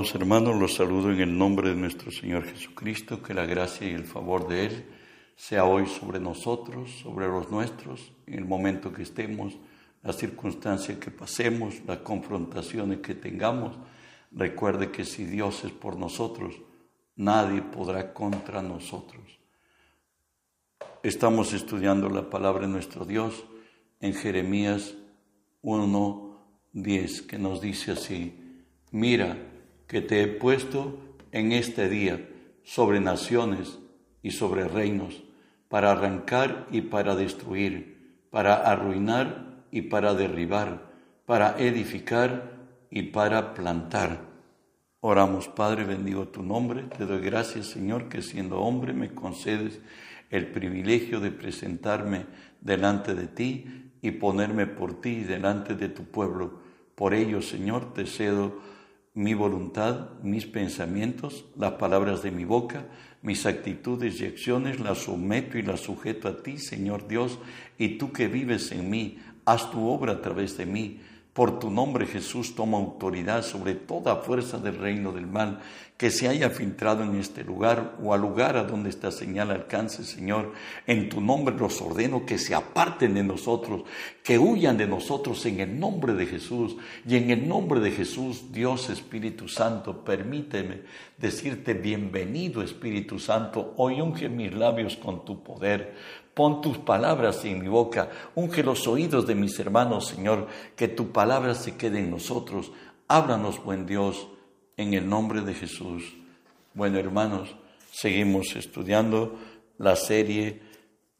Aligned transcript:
Amados 0.00 0.14
hermanos, 0.14 0.58
los 0.58 0.74
saludo 0.76 1.12
en 1.12 1.20
el 1.20 1.36
nombre 1.36 1.68
de 1.68 1.76
nuestro 1.76 2.10
Señor 2.10 2.44
Jesucristo, 2.46 3.22
que 3.22 3.34
la 3.34 3.44
gracia 3.44 3.86
y 3.86 3.92
el 3.92 4.04
favor 4.04 4.48
de 4.48 4.64
Él 4.64 4.86
sea 5.36 5.66
hoy 5.66 5.86
sobre 5.86 6.18
nosotros, 6.18 6.90
sobre 7.02 7.26
los 7.26 7.50
nuestros, 7.50 8.10
en 8.26 8.38
el 8.38 8.46
momento 8.46 8.94
que 8.94 9.02
estemos, 9.02 9.58
las 10.02 10.16
circunstancias 10.16 10.96
que 10.96 11.10
pasemos, 11.10 11.82
las 11.86 11.98
confrontaciones 11.98 13.00
que 13.00 13.14
tengamos. 13.14 13.76
Recuerde 14.32 14.90
que 14.90 15.04
si 15.04 15.26
Dios 15.26 15.64
es 15.64 15.72
por 15.72 15.98
nosotros, 15.98 16.54
nadie 17.16 17.60
podrá 17.60 18.14
contra 18.14 18.62
nosotros. 18.62 19.38
Estamos 21.02 21.52
estudiando 21.52 22.08
la 22.08 22.30
palabra 22.30 22.62
de 22.62 22.72
nuestro 22.72 23.04
Dios 23.04 23.44
en 24.00 24.14
Jeremías 24.14 24.94
1.10, 25.62 27.26
que 27.26 27.38
nos 27.38 27.60
dice 27.60 27.92
así, 27.92 28.64
mira 28.92 29.49
que 29.90 30.00
te 30.00 30.22
he 30.22 30.28
puesto 30.28 31.00
en 31.32 31.50
este 31.50 31.88
día 31.88 32.24
sobre 32.62 33.00
naciones 33.00 33.80
y 34.22 34.30
sobre 34.30 34.68
reinos, 34.68 35.24
para 35.68 35.90
arrancar 35.90 36.68
y 36.70 36.82
para 36.82 37.16
destruir, 37.16 38.22
para 38.30 38.54
arruinar 38.54 39.64
y 39.72 39.82
para 39.82 40.14
derribar, 40.14 40.92
para 41.26 41.58
edificar 41.58 42.52
y 42.88 43.02
para 43.02 43.52
plantar. 43.52 44.20
Oramos, 45.00 45.48
Padre, 45.48 45.82
bendigo 45.82 46.28
tu 46.28 46.44
nombre, 46.44 46.84
te 46.96 47.04
doy 47.04 47.20
gracias, 47.20 47.66
Señor, 47.66 48.08
que 48.08 48.22
siendo 48.22 48.60
hombre 48.60 48.92
me 48.92 49.12
concedes 49.12 49.80
el 50.30 50.52
privilegio 50.52 51.18
de 51.18 51.32
presentarme 51.32 52.26
delante 52.60 53.16
de 53.16 53.26
ti 53.26 53.90
y 54.02 54.12
ponerme 54.12 54.68
por 54.68 55.00
ti 55.00 55.24
delante 55.24 55.74
de 55.74 55.88
tu 55.88 56.04
pueblo. 56.04 56.60
Por 56.94 57.12
ello, 57.12 57.42
Señor, 57.42 57.92
te 57.92 58.06
cedo 58.06 58.69
mi 59.20 59.34
voluntad, 59.34 60.12
mis 60.22 60.46
pensamientos, 60.46 61.44
las 61.54 61.72
palabras 61.72 62.22
de 62.22 62.30
mi 62.30 62.46
boca, 62.46 62.86
mis 63.20 63.44
actitudes 63.44 64.18
y 64.18 64.24
acciones, 64.24 64.80
las 64.80 64.96
someto 64.96 65.58
y 65.58 65.62
las 65.62 65.80
sujeto 65.80 66.26
a 66.26 66.42
ti, 66.42 66.56
Señor 66.56 67.06
Dios, 67.06 67.38
y 67.76 67.98
tú 67.98 68.12
que 68.12 68.28
vives 68.28 68.72
en 68.72 68.88
mí, 68.88 69.18
haz 69.44 69.70
tu 69.70 69.86
obra 69.86 70.12
a 70.12 70.22
través 70.22 70.56
de 70.56 70.64
mí. 70.64 71.02
Por 71.32 71.60
tu 71.60 71.70
nombre 71.70 72.06
Jesús 72.06 72.56
toma 72.56 72.78
autoridad 72.78 73.42
sobre 73.42 73.74
toda 73.74 74.16
fuerza 74.16 74.58
del 74.58 74.78
reino 74.78 75.12
del 75.12 75.28
mal 75.28 75.60
que 75.96 76.10
se 76.10 76.28
haya 76.28 76.48
filtrado 76.48 77.04
en 77.04 77.14
este 77.14 77.44
lugar 77.44 77.94
o 78.02 78.14
al 78.14 78.22
lugar 78.22 78.56
a 78.56 78.64
donde 78.64 78.88
esta 78.88 79.12
señal 79.12 79.50
alcance, 79.50 80.02
Señor. 80.02 80.54
En 80.86 81.10
tu 81.10 81.20
nombre 81.20 81.54
los 81.54 81.80
ordeno 81.82 82.24
que 82.24 82.38
se 82.38 82.54
aparten 82.54 83.12
de 83.12 83.22
nosotros, 83.22 83.82
que 84.24 84.38
huyan 84.38 84.78
de 84.78 84.86
nosotros 84.86 85.44
en 85.44 85.60
el 85.60 85.78
nombre 85.78 86.14
de 86.14 86.24
Jesús. 86.24 86.76
Y 87.06 87.16
en 87.16 87.30
el 87.30 87.46
nombre 87.46 87.80
de 87.80 87.90
Jesús, 87.90 88.50
Dios 88.50 88.88
Espíritu 88.88 89.46
Santo, 89.46 90.02
permíteme 90.02 90.84
decirte 91.18 91.74
bienvenido 91.74 92.62
Espíritu 92.62 93.18
Santo. 93.18 93.74
Hoy 93.76 94.00
unge 94.00 94.30
mis 94.30 94.54
labios 94.54 94.96
con 94.96 95.24
tu 95.26 95.44
poder 95.44 95.94
Pon 96.34 96.60
tus 96.60 96.78
palabras 96.78 97.44
en 97.44 97.60
mi 97.60 97.68
boca, 97.68 98.08
unge 98.34 98.62
los 98.62 98.86
oídos 98.86 99.26
de 99.26 99.34
mis 99.34 99.58
hermanos, 99.58 100.08
Señor, 100.08 100.46
que 100.76 100.88
tu 100.88 101.10
palabra 101.10 101.54
se 101.54 101.76
quede 101.76 101.98
en 101.98 102.10
nosotros. 102.10 102.72
Háblanos, 103.08 103.62
buen 103.62 103.86
Dios, 103.86 104.28
en 104.76 104.94
el 104.94 105.08
nombre 105.08 105.40
de 105.40 105.54
Jesús. 105.54 106.16
Bueno, 106.72 106.98
hermanos, 106.98 107.56
seguimos 107.90 108.54
estudiando 108.54 109.36
la 109.78 109.96
serie 109.96 110.62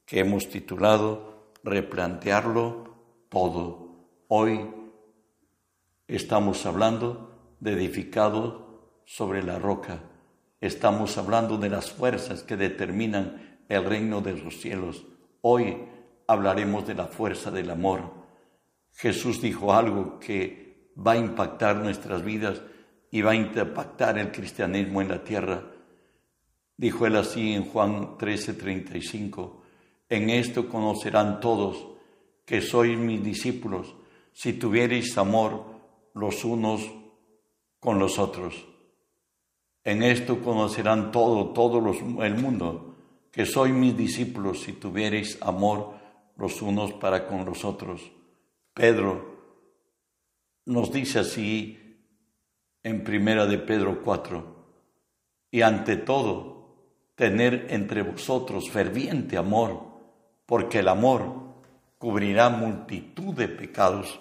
que 0.07 0.21
hemos 0.21 0.49
titulado 0.49 1.53
Replantearlo 1.65 2.95
todo. 3.29 3.89
Hoy 4.29 4.71
estamos 6.07 6.65
hablando 6.67 7.31
de 7.61 7.73
edificado 7.73 9.01
sobre 9.05 9.43
la 9.43 9.59
roca. 9.59 10.01
Estamos 10.61 11.19
hablando 11.19 11.59
de 11.59 11.69
las 11.69 11.91
fuerzas 11.91 12.43
que 12.43 12.57
determinan 12.57 13.50
el 13.71 13.85
reino 13.85 14.21
de 14.21 14.37
los 14.37 14.61
cielos. 14.61 15.07
Hoy 15.43 15.77
hablaremos 16.27 16.87
de 16.87 16.95
la 16.95 17.07
fuerza 17.07 17.53
del 17.53 17.71
amor. 17.71 18.13
Jesús 18.93 19.41
dijo 19.41 19.73
algo 19.73 20.19
que 20.19 20.91
va 20.99 21.13
a 21.13 21.17
impactar 21.17 21.77
nuestras 21.77 22.25
vidas 22.25 22.61
y 23.13 23.23
va 23.23 23.31
a 23.31 23.37
impactar 23.37 24.19
el 24.19 24.33
cristianismo 24.33 25.01
en 25.01 25.09
la 25.09 25.23
tierra. 25.23 25.63
Dijo 26.77 27.07
él 27.07 27.15
así 27.15 27.53
en 27.53 27.65
Juan 27.65 28.19
13:35, 28.19 29.63
en 30.09 30.31
esto 30.31 30.69
conocerán 30.69 31.39
todos 31.39 31.87
que 32.45 32.61
sois 32.61 32.99
mis 32.99 33.23
discípulos, 33.23 33.95
si 34.33 34.55
tuviereis 34.55 35.17
amor 35.17 35.65
los 36.15 36.45
unos 36.45 36.91
con 37.79 38.01
los 38.01 38.19
otros. 38.19 38.67
En 39.85 40.03
esto 40.03 40.43
conocerán 40.43 41.13
todo, 41.13 41.53
todo 41.53 41.79
el 42.25 42.35
mundo, 42.35 42.90
que 43.31 43.47
soy 43.47 43.73
mis 43.73 43.97
discípulos 43.97 44.63
si 44.63 44.73
tuviereis 44.73 45.39
amor 45.41 45.95
los 46.37 46.63
unos 46.63 46.93
para 46.95 47.27
con 47.27 47.45
los 47.45 47.65
otros. 47.65 48.11
Pedro 48.75 49.31
nos 50.65 50.93
dice 50.93 51.21
así 51.21 51.79
en 52.83 53.05
primera 53.05 53.47
de 53.47 53.59
Pedro 53.59 54.03
4, 54.03 54.57
y 55.51 55.63
ante 55.63 55.97
todo, 55.97 56.61
tener 57.15 57.67
entre 57.71 58.03
vosotros 58.03 58.71
ferviente 58.71 59.37
amor, 59.37 59.83
porque 60.47 60.79
el 60.79 60.89
amor 60.89 61.41
cubrirá 61.99 62.49
multitud 62.49 63.35
de 63.35 63.49
pecados. 63.49 64.21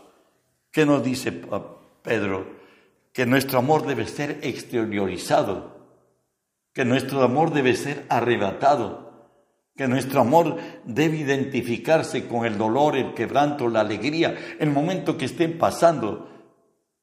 ¿Qué 0.71 0.85
nos 0.85 1.03
dice 1.03 1.31
Pedro? 2.03 2.59
Que 3.13 3.25
nuestro 3.25 3.59
amor 3.59 3.87
debe 3.87 4.05
ser 4.05 4.39
exteriorizado 4.43 5.78
que 6.79 6.85
nuestro 6.85 7.22
amor 7.23 7.51
debe 7.51 7.75
ser 7.75 8.06
arrebatado, 8.07 9.35
que 9.75 9.90
nuestro 9.90 10.22
amor 10.22 10.56
debe 10.85 11.17
identificarse 11.17 12.25
con 12.25 12.45
el 12.45 12.57
dolor, 12.57 12.95
el 12.95 13.13
quebranto, 13.13 13.67
la 13.67 13.81
alegría, 13.81 14.56
el 14.62 14.69
momento 14.69 15.18
que 15.18 15.25
estén 15.25 15.57
pasando 15.57 16.29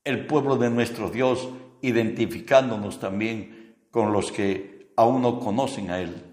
el 0.02 0.24
pueblo 0.24 0.56
de 0.56 0.70
nuestro 0.70 1.10
Dios, 1.10 1.50
identificándonos 1.82 2.98
también 2.98 3.76
con 3.90 4.14
los 4.14 4.32
que 4.32 4.94
aún 4.96 5.20
no 5.20 5.40
conocen 5.40 5.90
a 5.90 6.00
Él. 6.00 6.24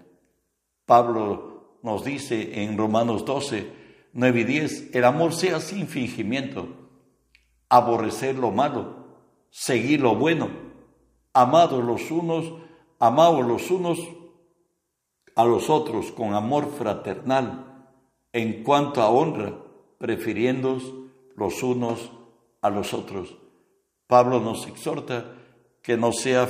Pablo 0.86 1.80
nos 1.82 2.02
dice 2.02 2.62
en 2.62 2.78
Romanos 2.78 3.26
12, 3.26 3.70
9 4.14 4.40
y 4.40 4.44
10, 4.44 4.94
el 4.94 5.04
amor 5.04 5.34
sea 5.34 5.60
sin 5.60 5.86
fingimiento, 5.86 6.66
aborrecer 7.68 8.36
lo 8.36 8.52
malo, 8.52 9.04
seguir 9.50 10.00
lo 10.00 10.14
bueno, 10.14 10.48
amados 11.34 11.84
los 11.84 12.10
unos 12.10 12.63
amaos 13.04 13.46
los 13.46 13.70
unos 13.70 13.98
a 15.36 15.44
los 15.44 15.68
otros 15.68 16.10
con 16.12 16.32
amor 16.32 16.72
fraternal, 16.72 17.90
en 18.32 18.62
cuanto 18.64 19.02
a 19.02 19.10
honra, 19.10 19.52
prefiriéndoos 19.98 20.90
los 21.36 21.62
unos 21.62 22.10
a 22.62 22.70
los 22.70 22.94
otros. 22.94 23.36
Pablo 24.06 24.40
nos 24.40 24.66
exhorta 24.66 25.34
que 25.82 25.98
no 25.98 26.12
sea 26.12 26.48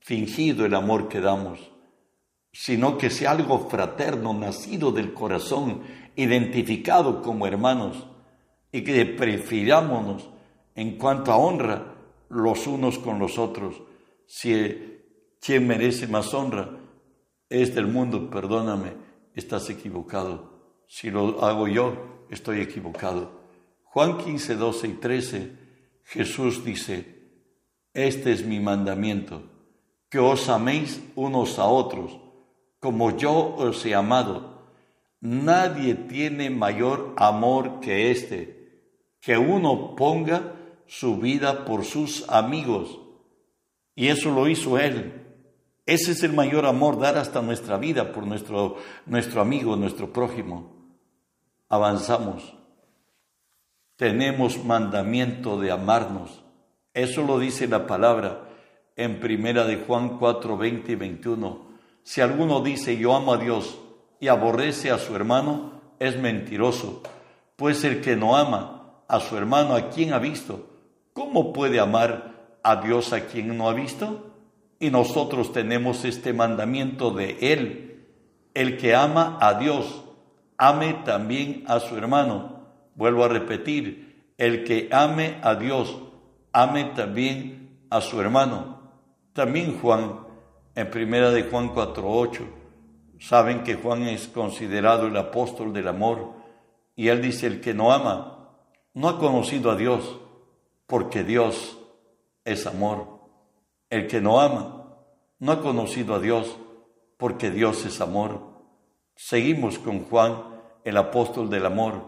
fingido 0.00 0.66
el 0.66 0.74
amor 0.74 1.06
que 1.06 1.20
damos, 1.20 1.70
sino 2.52 2.98
que 2.98 3.08
sea 3.10 3.30
algo 3.30 3.68
fraterno, 3.68 4.34
nacido 4.34 4.90
del 4.90 5.14
corazón, 5.14 5.82
identificado 6.16 7.22
como 7.22 7.46
hermanos, 7.46 8.08
y 8.72 8.82
que 8.82 9.06
prefirámonos 9.06 10.28
en 10.74 10.98
cuanto 10.98 11.30
a 11.30 11.36
honra 11.36 11.94
los 12.28 12.66
unos 12.66 12.98
con 12.98 13.20
los 13.20 13.38
otros. 13.38 13.80
Si 14.26 14.94
¿Quién 15.44 15.66
merece 15.66 16.06
más 16.06 16.32
honra? 16.32 16.70
Es 17.50 17.74
del 17.74 17.86
mundo, 17.86 18.30
perdóname, 18.30 18.94
estás 19.34 19.68
equivocado. 19.68 20.84
Si 20.88 21.10
lo 21.10 21.44
hago 21.44 21.68
yo, 21.68 22.24
estoy 22.30 22.62
equivocado. 22.62 23.42
Juan 23.82 24.16
15, 24.16 24.54
12 24.54 24.88
y 24.88 24.92
13, 24.94 25.52
Jesús 26.04 26.64
dice, 26.64 27.28
este 27.92 28.32
es 28.32 28.46
mi 28.46 28.58
mandamiento, 28.58 29.42
que 30.08 30.18
os 30.18 30.48
améis 30.48 31.02
unos 31.14 31.58
a 31.58 31.66
otros, 31.66 32.18
como 32.80 33.14
yo 33.14 33.54
os 33.54 33.84
he 33.84 33.94
amado. 33.94 34.62
Nadie 35.20 35.94
tiene 35.94 36.48
mayor 36.48 37.12
amor 37.18 37.80
que 37.80 38.10
este, 38.10 38.94
que 39.20 39.36
uno 39.36 39.94
ponga 39.94 40.54
su 40.86 41.18
vida 41.18 41.66
por 41.66 41.84
sus 41.84 42.26
amigos. 42.30 42.98
Y 43.94 44.08
eso 44.08 44.30
lo 44.30 44.48
hizo 44.48 44.78
Él. 44.78 45.20
Ese 45.86 46.12
es 46.12 46.22
el 46.22 46.32
mayor 46.32 46.64
amor, 46.64 46.98
dar 46.98 47.18
hasta 47.18 47.42
nuestra 47.42 47.76
vida 47.76 48.12
por 48.12 48.26
nuestro, 48.26 48.76
nuestro 49.06 49.42
amigo, 49.42 49.76
nuestro 49.76 50.12
prójimo. 50.12 50.72
Avanzamos. 51.68 52.54
Tenemos 53.96 54.64
mandamiento 54.64 55.60
de 55.60 55.70
amarnos. 55.70 56.42
Eso 56.94 57.22
lo 57.22 57.38
dice 57.38 57.68
la 57.68 57.86
palabra 57.86 58.48
en 58.96 59.20
primera 59.20 59.64
de 59.66 59.76
Juan 59.76 60.18
4, 60.18 60.56
20 60.56 60.92
y 60.92 60.94
21. 60.94 61.66
Si 62.02 62.20
alguno 62.20 62.60
dice 62.60 62.96
yo 62.96 63.14
amo 63.14 63.34
a 63.34 63.38
Dios 63.38 63.78
y 64.20 64.28
aborrece 64.28 64.90
a 64.90 64.98
su 64.98 65.14
hermano, 65.14 65.80
es 65.98 66.18
mentiroso. 66.18 67.02
Pues 67.56 67.84
el 67.84 68.00
que 68.00 68.16
no 68.16 68.36
ama 68.36 69.02
a 69.06 69.20
su 69.20 69.36
hermano, 69.36 69.74
¿a 69.74 69.90
quien 69.90 70.12
ha 70.12 70.18
visto? 70.18 70.66
¿Cómo 71.12 71.52
puede 71.52 71.78
amar 71.78 72.58
a 72.62 72.76
Dios 72.76 73.12
a 73.12 73.26
quien 73.26 73.56
no 73.56 73.68
ha 73.68 73.74
visto? 73.74 74.33
Y 74.78 74.90
nosotros 74.90 75.52
tenemos 75.52 76.04
este 76.04 76.32
mandamiento 76.32 77.10
de 77.10 77.36
Él. 77.40 78.06
El 78.54 78.76
que 78.76 78.94
ama 78.94 79.38
a 79.40 79.54
Dios, 79.54 80.04
ame 80.58 80.94
también 81.04 81.64
a 81.66 81.80
su 81.80 81.96
hermano. 81.96 82.66
Vuelvo 82.94 83.24
a 83.24 83.28
repetir, 83.28 84.32
el 84.38 84.64
que 84.64 84.88
ame 84.92 85.38
a 85.42 85.54
Dios, 85.54 85.96
ame 86.52 86.84
también 86.96 87.78
a 87.90 88.00
su 88.00 88.20
hermano. 88.20 88.80
También 89.32 89.78
Juan, 89.80 90.20
en 90.74 90.90
primera 90.90 91.30
de 91.30 91.44
Juan 91.44 91.74
4.8, 91.74 92.40
saben 93.18 93.62
que 93.64 93.74
Juan 93.74 94.02
es 94.02 94.28
considerado 94.28 95.06
el 95.06 95.16
apóstol 95.16 95.72
del 95.72 95.88
amor 95.88 96.34
y 96.96 97.08
él 97.08 97.20
dice, 97.20 97.46
el 97.46 97.60
que 97.60 97.74
no 97.74 97.92
ama, 97.92 98.50
no 98.94 99.08
ha 99.08 99.18
conocido 99.18 99.70
a 99.70 99.76
Dios, 99.76 100.20
porque 100.86 101.24
Dios 101.24 101.78
es 102.44 102.66
amor. 102.66 103.13
El 103.94 104.08
que 104.08 104.20
no 104.20 104.40
ama, 104.40 104.88
no 105.38 105.52
ha 105.52 105.60
conocido 105.60 106.16
a 106.16 106.18
Dios, 106.18 106.56
porque 107.16 107.52
Dios 107.52 107.86
es 107.86 108.00
amor. 108.00 108.40
Seguimos 109.14 109.78
con 109.78 110.00
Juan, 110.06 110.34
el 110.82 110.96
apóstol 110.96 111.48
del 111.48 111.64
amor. 111.64 112.02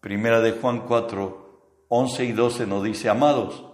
Primera 0.00 0.40
de 0.40 0.52
Juan 0.52 0.86
4, 0.88 1.84
11 1.88 2.24
y 2.24 2.32
12 2.32 2.66
nos 2.66 2.84
dice, 2.84 3.10
amados, 3.10 3.66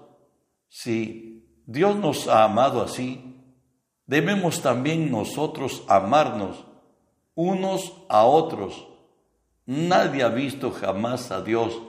si 0.69 1.63
Dios 1.67 1.95
nos 1.95 2.27
ha 2.27 2.43
amado 2.43 2.83
así, 2.83 3.41
debemos 4.07 4.61
también 4.61 5.13
nosotros 5.13 5.85
amarnos 5.87 6.65
unos 7.37 7.93
a 8.09 8.25
otros. 8.25 8.89
Nadie 9.67 10.25
ha 10.25 10.31
visto 10.31 10.73
jamás 10.73 11.31
a 11.31 11.43
Dios. 11.43 11.81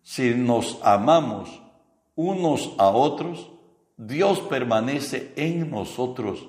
Si 0.00 0.34
nos 0.34 0.78
amamos 0.82 1.60
unos 2.14 2.72
a 2.78 2.88
otros, 2.88 3.51
Dios 3.96 4.40
permanece 4.40 5.32
en 5.36 5.70
nosotros 5.70 6.48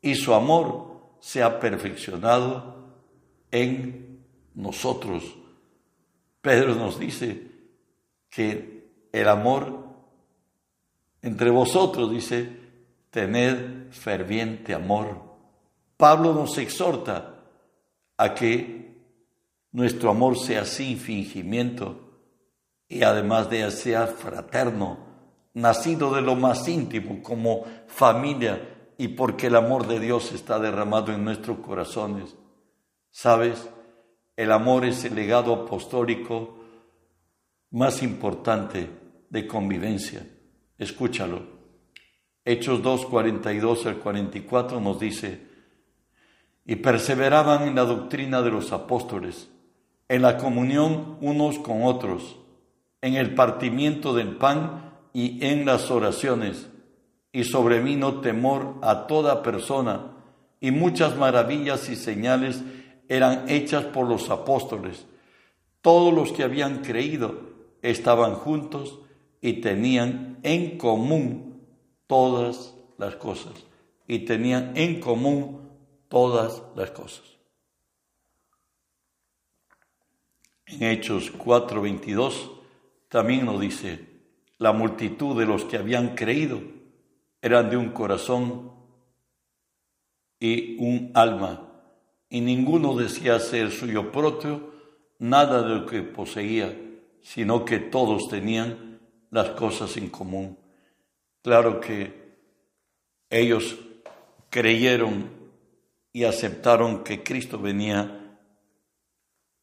y 0.00 0.14
su 0.14 0.34
amor 0.34 1.00
se 1.20 1.42
ha 1.42 1.58
perfeccionado 1.60 2.94
en 3.50 4.24
nosotros. 4.54 5.24
Pedro 6.40 6.74
nos 6.74 6.98
dice 6.98 7.50
que 8.30 8.88
el 9.12 9.28
amor 9.28 9.88
entre 11.22 11.50
vosotros, 11.50 12.10
dice, 12.10 12.48
tened 13.10 13.90
ferviente 13.90 14.74
amor. 14.74 15.20
Pablo 15.96 16.32
nos 16.32 16.56
exhorta 16.58 17.42
a 18.16 18.34
que 18.34 18.96
nuestro 19.72 20.10
amor 20.10 20.38
sea 20.38 20.64
sin 20.64 20.98
fingimiento 20.98 22.00
y 22.88 23.02
además 23.02 23.50
de 23.50 23.70
sea 23.70 24.06
fraterno, 24.06 25.07
nacido 25.54 26.14
de 26.14 26.22
lo 26.22 26.34
más 26.34 26.68
íntimo 26.68 27.22
como 27.22 27.64
familia 27.86 28.92
y 28.96 29.08
porque 29.08 29.46
el 29.46 29.56
amor 29.56 29.86
de 29.86 30.00
Dios 30.00 30.32
está 30.32 30.58
derramado 30.58 31.12
en 31.12 31.24
nuestros 31.24 31.58
corazones. 31.58 32.36
¿Sabes? 33.10 33.68
El 34.36 34.52
amor 34.52 34.84
es 34.84 35.04
el 35.04 35.14
legado 35.14 35.54
apostólico 35.54 36.58
más 37.70 38.02
importante 38.02 38.90
de 39.30 39.46
convivencia. 39.46 40.26
Escúchalo. 40.78 41.58
Hechos 42.44 42.82
2, 42.82 43.06
42 43.06 43.86
al 43.86 43.98
44 43.98 44.80
nos 44.80 44.98
dice, 44.98 45.46
y 46.64 46.76
perseveraban 46.76 47.68
en 47.68 47.74
la 47.74 47.84
doctrina 47.84 48.42
de 48.42 48.50
los 48.50 48.72
apóstoles, 48.72 49.50
en 50.08 50.22
la 50.22 50.38
comunión 50.38 51.18
unos 51.20 51.58
con 51.58 51.82
otros, 51.82 52.38
en 53.00 53.14
el 53.14 53.34
partimiento 53.34 54.14
del 54.14 54.36
pan 54.36 54.87
y 55.12 55.44
en 55.44 55.64
las 55.66 55.90
oraciones, 55.90 56.68
y 57.32 57.44
sobrevino 57.44 58.20
temor 58.20 58.76
a 58.82 59.06
toda 59.06 59.42
persona, 59.42 60.12
y 60.60 60.70
muchas 60.70 61.16
maravillas 61.16 61.88
y 61.88 61.96
señales 61.96 62.62
eran 63.08 63.48
hechas 63.48 63.84
por 63.84 64.08
los 64.08 64.30
apóstoles. 64.30 65.06
Todos 65.80 66.12
los 66.12 66.32
que 66.32 66.42
habían 66.42 66.82
creído 66.82 67.40
estaban 67.82 68.34
juntos 68.34 68.98
y 69.40 69.54
tenían 69.54 70.38
en 70.42 70.78
común 70.78 71.62
todas 72.06 72.74
las 72.96 73.16
cosas, 73.16 73.52
y 74.06 74.20
tenían 74.20 74.76
en 74.76 75.00
común 75.00 75.68
todas 76.08 76.62
las 76.74 76.90
cosas. 76.90 77.22
En 80.66 80.82
Hechos 80.82 81.32
4:22 81.32 82.50
también 83.08 83.46
nos 83.46 83.60
dice, 83.60 84.07
la 84.58 84.72
multitud 84.72 85.38
de 85.38 85.46
los 85.46 85.64
que 85.64 85.76
habían 85.76 86.14
creído 86.14 86.60
eran 87.40 87.70
de 87.70 87.76
un 87.76 87.90
corazón 87.90 88.72
y 90.40 90.76
un 90.78 91.10
alma, 91.14 91.68
y 92.28 92.40
ninguno 92.40 92.94
decía 92.94 93.40
ser 93.40 93.70
suyo 93.70 94.12
propio 94.12 94.72
nada 95.18 95.62
de 95.62 95.80
lo 95.80 95.86
que 95.86 96.02
poseía, 96.02 96.76
sino 97.22 97.64
que 97.64 97.78
todos 97.78 98.28
tenían 98.28 99.00
las 99.30 99.50
cosas 99.50 99.96
en 99.96 100.10
común. 100.10 100.58
Claro 101.42 101.80
que 101.80 102.36
ellos 103.30 103.78
creyeron 104.50 105.30
y 106.12 106.24
aceptaron 106.24 107.02
que 107.02 107.22
Cristo 107.22 107.58
venía 107.58 108.36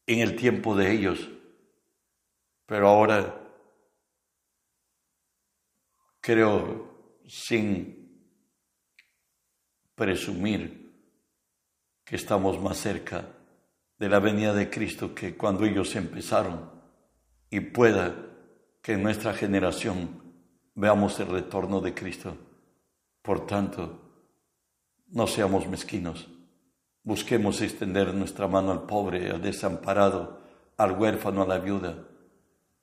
en 0.06 0.18
el 0.20 0.36
tiempo 0.36 0.76
de 0.76 0.92
ellos 0.92 1.30
pero 2.66 2.88
ahora 2.88 3.45
creo 6.26 7.22
sin 7.24 8.34
presumir 9.94 10.92
que 12.04 12.16
estamos 12.16 12.60
más 12.60 12.78
cerca 12.78 13.28
de 13.96 14.08
la 14.08 14.18
venida 14.18 14.52
de 14.52 14.68
Cristo 14.68 15.14
que 15.14 15.36
cuando 15.36 15.64
ellos 15.64 15.94
empezaron. 15.94 16.68
Y 17.48 17.60
pueda 17.60 18.12
que 18.82 18.94
en 18.94 19.04
nuestra 19.04 19.34
generación 19.34 20.20
veamos 20.74 21.20
el 21.20 21.28
retorno 21.28 21.80
de 21.80 21.94
Cristo. 21.94 22.36
Por 23.22 23.46
tanto, 23.46 24.00
no 25.06 25.28
seamos 25.28 25.68
mezquinos, 25.68 26.28
busquemos 27.04 27.62
extender 27.62 28.12
nuestra 28.12 28.48
mano 28.48 28.72
al 28.72 28.82
pobre, 28.82 29.30
al 29.30 29.40
desamparado, 29.40 30.40
al 30.76 30.98
huérfano, 30.98 31.42
a 31.42 31.46
la 31.46 31.60
viuda. 31.60 32.04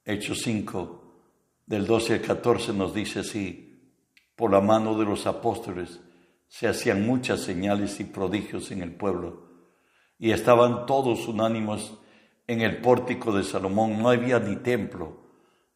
Hechos 0.06 0.40
5, 0.44 1.03
del 1.66 1.88
12 1.88 2.14
al 2.16 2.22
14 2.22 2.74
nos 2.74 2.94
dice 2.94 3.20
así, 3.20 3.92
por 4.36 4.52
la 4.52 4.62
mano 4.62 4.98
de 4.98 5.06
los 5.06 5.26
apóstoles 5.28 6.02
se 6.48 6.68
hacían 6.68 7.06
muchas 7.06 7.42
señales 7.42 8.00
y 8.00 8.04
prodigios 8.04 8.72
en 8.72 8.82
el 8.82 8.94
pueblo, 8.94 9.50
y 10.20 10.32
estaban 10.32 10.86
todos 10.86 11.28
unánimos 11.28 12.00
en 12.48 12.62
el 12.62 12.82
pórtico 12.82 13.32
de 13.32 13.44
Salomón, 13.44 14.02
no 14.02 14.10
había 14.10 14.40
ni 14.40 14.58
templo. 14.58 15.24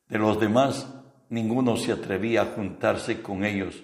De 0.07 0.19
los 0.19 0.39
demás, 0.39 0.93
ninguno 1.29 1.77
se 1.77 1.93
atrevía 1.93 2.41
a 2.41 2.45
juntarse 2.45 3.21
con 3.21 3.43
ellos, 3.43 3.83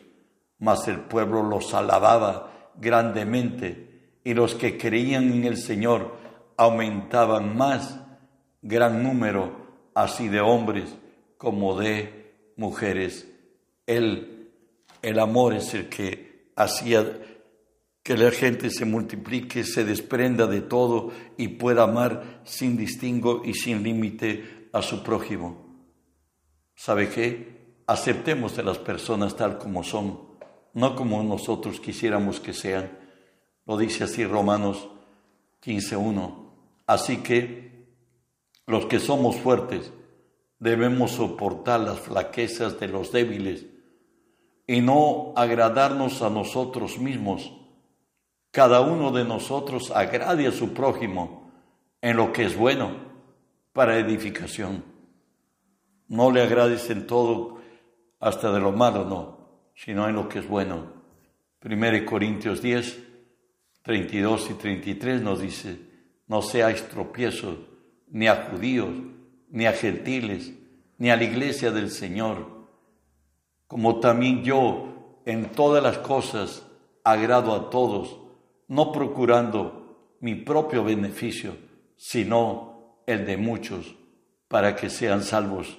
mas 0.60 0.88
el 0.88 1.00
pueblo 1.00 1.42
los 1.44 1.74
alababa 1.74 2.72
grandemente, 2.76 4.20
y 4.24 4.34
los 4.34 4.56
que 4.56 4.78
creían 4.78 5.32
en 5.32 5.46
el 5.46 5.58
Señor 5.58 6.16
aumentaban 6.58 7.58
más, 7.58 8.00
gran 8.62 9.04
número, 9.04 9.92
así 9.96 10.28
de 10.28 10.42
hombres 10.42 10.96
como 11.44 11.78
de 11.78 12.54
mujeres. 12.56 13.28
El, 13.86 14.50
el 15.02 15.20
amor 15.20 15.54
es 15.54 15.74
el 15.74 15.90
que 15.90 16.54
hacía 16.56 17.20
que 18.02 18.16
la 18.16 18.32
gente 18.32 18.70
se 18.70 18.86
multiplique, 18.86 19.66
se 19.66 19.84
desprenda 19.84 20.48
de 20.48 20.62
todo 20.62 21.12
y 21.36 21.50
pueda 21.50 21.84
amar 21.84 22.40
sin 22.46 22.78
distingo 22.78 23.42
y 23.44 23.56
sin 23.56 23.84
límite 23.84 24.70
a 24.72 24.82
su 24.82 25.04
prójimo. 25.04 25.68
¿Sabe 26.76 27.10
qué? 27.10 27.82
Aceptemos 27.88 28.58
a 28.58 28.64
las 28.64 28.78
personas 28.78 29.36
tal 29.36 29.58
como 29.58 29.84
son, 29.84 30.22
no 30.74 30.96
como 30.96 31.22
nosotros 31.24 31.82
quisiéramos 31.82 32.40
que 32.40 32.54
sean. 32.54 32.90
Lo 33.66 33.78
dice 33.78 34.06
así 34.06 34.24
Romanos 34.26 34.88
15.1. 35.62 36.36
Así 36.88 37.18
que 37.18 37.86
los 38.66 38.86
que 38.86 39.02
somos 39.02 39.36
fuertes 39.36 39.92
debemos 40.64 41.12
soportar 41.12 41.82
las 41.82 42.00
flaquezas 42.00 42.80
de 42.80 42.88
los 42.88 43.12
débiles 43.12 43.66
y 44.66 44.80
no 44.80 45.34
agradarnos 45.36 46.22
a 46.22 46.30
nosotros 46.30 46.98
mismos. 46.98 47.52
Cada 48.50 48.80
uno 48.80 49.12
de 49.12 49.26
nosotros 49.26 49.92
agrade 49.92 50.48
a 50.48 50.54
su 50.54 50.74
prójimo 50.74 51.52
en 52.02 52.16
lo 52.16 52.32
que 52.32 52.46
es 52.46 52.58
bueno 52.58 52.92
para 53.74 53.98
edificación. 53.98 54.86
No 56.08 56.32
le 56.32 56.42
agrades 56.42 56.90
en 56.90 57.08
todo, 57.08 57.58
hasta 58.22 58.54
de 58.54 58.62
lo 58.62 58.72
malo, 58.72 59.04
no, 59.04 59.72
sino 59.76 60.08
en 60.08 60.16
lo 60.16 60.30
que 60.30 60.40
es 60.40 60.48
bueno. 60.48 60.94
1 61.62 62.06
Corintios 62.06 62.62
10, 62.62 63.04
32 63.82 64.52
y 64.52 64.54
33 64.54 65.22
nos 65.22 65.42
dice, 65.42 65.78
no 66.28 66.42
seáis 66.42 66.88
tropiezos 66.88 67.58
ni 68.08 68.28
a 68.28 68.50
judíos, 68.50 68.94
ni 69.54 69.68
a 69.68 69.72
gentiles, 69.72 70.52
ni 70.98 71.12
a 71.12 71.16
la 71.16 71.24
iglesia 71.24 71.72
del 71.72 71.90
Señor. 71.90 72.52
como 73.68 74.00
también 74.00 74.44
yo 74.44 75.22
en 75.26 75.52
todas 75.52 75.82
las 75.82 75.98
cosas 75.98 76.64
agrado 77.04 77.56
a 77.56 77.72
todos, 77.72 78.20
no 78.68 78.92
procurando 78.92 80.16
mi 80.20 80.36
propio 80.36 80.84
beneficio, 80.84 81.56
sino 81.96 83.02
el 83.08 83.26
de 83.26 83.38
muchos, 83.38 83.96
para 84.48 84.76
que 84.76 84.92
sean 84.92 85.24
salvos. 85.24 85.76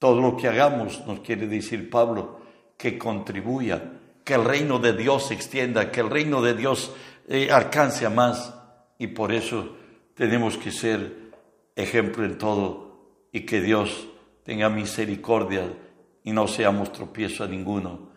Todo 0.00 0.20
lo 0.20 0.36
que 0.36 0.48
hagamos, 0.48 1.06
nos 1.06 1.20
quiere 1.20 1.46
decir 1.46 1.88
Pablo, 1.88 2.40
que 2.76 2.98
contribuya, 2.98 3.92
que 4.24 4.34
el 4.34 4.44
reino 4.44 4.80
de 4.80 4.92
Dios 4.92 5.28
se 5.28 5.34
extienda, 5.34 5.92
que 5.92 6.00
el 6.00 6.10
reino 6.10 6.42
de 6.42 6.54
Dios 6.54 6.92
eh, 7.28 7.50
alcance 7.52 8.06
a 8.06 8.10
más. 8.10 8.54
Y 8.98 9.08
por 9.08 9.32
eso 9.32 9.76
tenemos 10.14 10.56
que 10.56 10.72
ser 10.72 11.30
ejemplo 11.76 12.24
en 12.24 12.38
todo 12.38 12.83
y 13.34 13.40
que 13.40 13.60
Dios 13.60 14.08
tenga 14.44 14.68
misericordia 14.68 15.76
y 16.22 16.30
no 16.30 16.46
seamos 16.46 16.92
tropiezo 16.92 17.42
a 17.42 17.48
ninguno. 17.48 18.10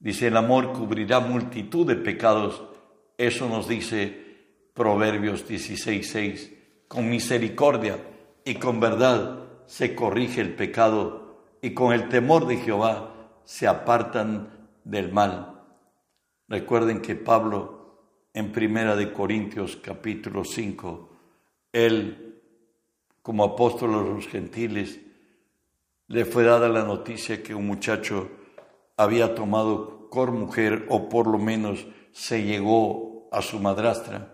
Dice, 0.00 0.28
el 0.28 0.36
amor 0.38 0.72
cubrirá 0.72 1.20
multitud 1.20 1.86
de 1.86 1.94
pecados. 1.94 2.64
Eso 3.18 3.50
nos 3.50 3.68
dice 3.68 4.38
Proverbios 4.72 5.46
16.6. 5.46 6.54
Con 6.88 7.10
misericordia 7.10 7.98
y 8.46 8.54
con 8.54 8.80
verdad 8.80 9.44
se 9.66 9.94
corrige 9.94 10.40
el 10.40 10.54
pecado 10.54 11.36
y 11.60 11.74
con 11.74 11.92
el 11.92 12.08
temor 12.08 12.46
de 12.46 12.56
Jehová 12.56 13.12
se 13.44 13.68
apartan 13.68 14.70
del 14.84 15.12
mal. 15.12 15.60
Recuerden 16.48 17.02
que 17.02 17.14
Pablo 17.14 17.98
en 18.32 18.52
Primera 18.52 18.96
de 18.96 19.12
Corintios 19.12 19.76
capítulo 19.76 20.44
5, 20.46 21.10
él 21.72 22.31
como 23.22 23.44
apóstol 23.44 23.94
a 23.94 24.02
los 24.02 24.26
gentiles, 24.26 25.00
le 26.08 26.24
fue 26.24 26.44
dada 26.44 26.68
la 26.68 26.82
noticia 26.82 27.42
que 27.42 27.54
un 27.54 27.66
muchacho 27.66 28.28
había 28.96 29.34
tomado 29.34 30.10
cor 30.10 30.32
mujer 30.32 30.86
o 30.90 31.08
por 31.08 31.26
lo 31.26 31.38
menos 31.38 31.86
se 32.12 32.42
llegó 32.44 33.28
a 33.32 33.40
su 33.40 33.58
madrastra. 33.58 34.28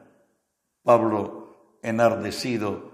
Pablo, 0.83 1.79
enardecido, 1.83 2.91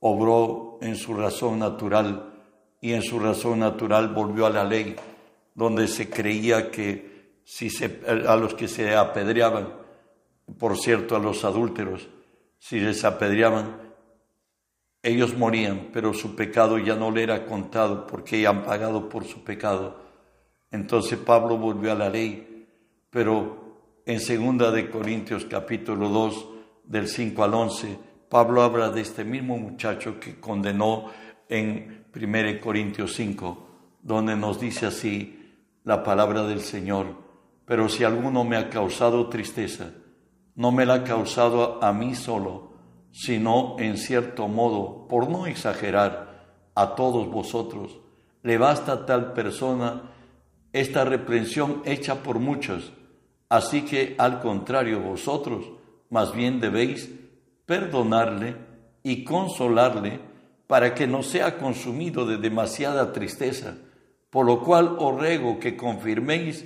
obró 0.00 0.78
en 0.80 0.96
su 0.96 1.14
razón 1.14 1.60
natural 1.60 2.34
y 2.80 2.92
en 2.92 3.02
su 3.02 3.18
razón 3.18 3.60
natural 3.60 4.08
volvió 4.08 4.46
a 4.46 4.50
la 4.50 4.64
ley, 4.64 4.96
donde 5.54 5.86
se 5.86 6.10
creía 6.10 6.70
que 6.70 7.40
si 7.44 7.70
se, 7.70 8.00
a 8.06 8.36
los 8.36 8.54
que 8.54 8.68
se 8.68 8.96
apedreaban, 8.96 9.72
por 10.58 10.76
cierto 10.76 11.14
a 11.16 11.20
los 11.20 11.44
adúlteros, 11.44 12.08
si 12.58 12.80
les 12.80 13.04
apedreaban, 13.04 13.83
ellos 15.04 15.36
morían, 15.36 15.90
pero 15.92 16.14
su 16.14 16.34
pecado 16.34 16.78
ya 16.78 16.96
no 16.96 17.10
le 17.10 17.22
era 17.22 17.44
contado 17.44 18.06
porque 18.06 18.40
ya 18.40 18.48
han 18.48 18.62
pagado 18.64 19.10
por 19.10 19.24
su 19.26 19.44
pecado. 19.44 20.00
Entonces 20.70 21.18
Pablo 21.18 21.58
volvió 21.58 21.92
a 21.92 21.94
la 21.94 22.08
ley, 22.08 22.66
pero 23.10 24.00
en 24.06 24.18
segunda 24.18 24.70
de 24.70 24.90
Corintios 24.90 25.44
capítulo 25.44 26.08
2 26.08 26.48
del 26.84 27.06
5 27.06 27.44
al 27.44 27.54
11, 27.54 27.98
Pablo 28.30 28.62
habla 28.62 28.90
de 28.90 29.02
este 29.02 29.24
mismo 29.24 29.58
muchacho 29.58 30.18
que 30.18 30.40
condenó 30.40 31.10
en 31.50 32.06
1 32.14 32.60
Corintios 32.62 33.14
5, 33.14 33.68
donde 34.02 34.34
nos 34.36 34.58
dice 34.58 34.86
así 34.86 35.52
la 35.84 36.02
palabra 36.02 36.46
del 36.46 36.60
Señor, 36.60 37.06
pero 37.66 37.90
si 37.90 38.04
alguno 38.04 38.42
me 38.44 38.56
ha 38.56 38.70
causado 38.70 39.28
tristeza, 39.28 39.92
no 40.56 40.72
me 40.72 40.86
la 40.86 40.94
ha 40.94 41.04
causado 41.04 41.82
a 41.84 41.92
mí 41.92 42.14
solo, 42.14 42.73
sino 43.14 43.76
en 43.78 43.96
cierto 43.96 44.48
modo, 44.48 45.06
por 45.06 45.30
no 45.30 45.46
exagerar, 45.46 46.34
a 46.74 46.96
todos 46.96 47.30
vosotros. 47.30 47.96
Le 48.42 48.58
basta 48.58 48.92
a 48.92 49.06
tal 49.06 49.32
persona 49.32 50.10
esta 50.72 51.04
reprensión 51.04 51.82
hecha 51.84 52.24
por 52.24 52.40
muchos. 52.40 52.92
Así 53.48 53.82
que 53.82 54.16
al 54.18 54.40
contrario, 54.40 55.00
vosotros 55.00 55.64
más 56.10 56.34
bien 56.34 56.58
debéis 56.58 57.08
perdonarle 57.66 58.56
y 59.04 59.22
consolarle 59.22 60.18
para 60.66 60.92
que 60.92 61.06
no 61.06 61.22
sea 61.22 61.56
consumido 61.56 62.26
de 62.26 62.38
demasiada 62.38 63.12
tristeza, 63.12 63.76
por 64.28 64.44
lo 64.44 64.60
cual 64.60 64.96
os 64.98 65.16
ruego 65.16 65.60
que 65.60 65.76
confirméis 65.76 66.64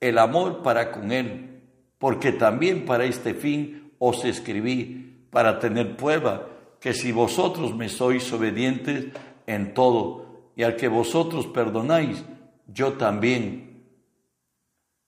el 0.00 0.16
amor 0.16 0.62
para 0.62 0.92
con 0.92 1.12
él, 1.12 1.60
porque 1.98 2.32
también 2.32 2.86
para 2.86 3.04
este 3.04 3.34
fin 3.34 3.92
os 3.98 4.24
escribí 4.24 5.10
para 5.30 5.58
tener 5.58 5.96
prueba 5.96 6.46
que 6.80 6.94
si 6.94 7.12
vosotros 7.12 7.74
me 7.74 7.88
sois 7.88 8.32
obedientes 8.32 9.06
en 9.46 9.74
todo 9.74 10.50
y 10.56 10.62
al 10.62 10.76
que 10.76 10.88
vosotros 10.88 11.46
perdonáis, 11.46 12.24
yo 12.66 12.94
también, 12.94 13.84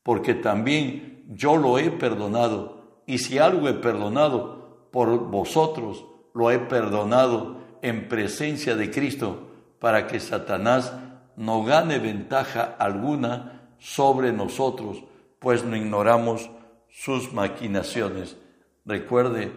porque 0.02 0.34
también 0.34 1.24
yo 1.28 1.56
lo 1.56 1.78
he 1.78 1.90
perdonado, 1.90 3.02
y 3.06 3.18
si 3.18 3.38
algo 3.38 3.68
he 3.68 3.74
perdonado 3.74 4.88
por 4.90 5.30
vosotros, 5.30 6.04
lo 6.34 6.50
he 6.50 6.58
perdonado 6.58 7.56
en 7.82 8.08
presencia 8.08 8.76
de 8.76 8.90
Cristo, 8.90 9.48
para 9.78 10.06
que 10.06 10.20
Satanás 10.20 10.92
no 11.36 11.64
gane 11.64 11.98
ventaja 11.98 12.76
alguna 12.78 13.74
sobre 13.78 14.32
nosotros, 14.32 15.02
pues 15.38 15.64
no 15.64 15.76
ignoramos 15.76 16.50
sus 16.88 17.32
maquinaciones. 17.32 18.36
Recuerde, 18.84 19.52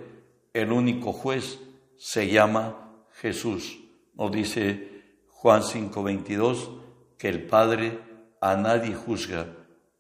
el 0.56 0.72
único 0.72 1.12
juez 1.12 1.60
se 1.98 2.30
llama 2.30 3.06
Jesús. 3.12 3.78
Nos 4.14 4.32
dice 4.32 5.04
Juan 5.28 5.62
5:22 5.62 6.70
que 7.18 7.28
el 7.28 7.46
Padre 7.46 8.00
a 8.40 8.56
nadie 8.56 8.96
juzga, 8.96 9.48